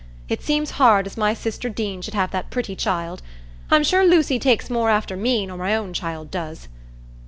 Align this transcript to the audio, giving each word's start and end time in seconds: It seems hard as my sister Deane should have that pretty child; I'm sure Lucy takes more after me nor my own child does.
It 0.27 0.41
seems 0.41 0.71
hard 0.81 1.05
as 1.05 1.15
my 1.15 1.35
sister 1.35 1.69
Deane 1.69 2.01
should 2.01 2.15
have 2.15 2.31
that 2.31 2.49
pretty 2.49 2.75
child; 2.75 3.21
I'm 3.69 3.83
sure 3.83 4.03
Lucy 4.03 4.39
takes 4.39 4.67
more 4.67 4.89
after 4.89 5.15
me 5.15 5.45
nor 5.45 5.57
my 5.59 5.75
own 5.75 5.93
child 5.93 6.31
does. 6.31 6.67